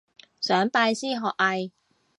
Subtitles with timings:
[0.39, 1.69] 想拜師學藝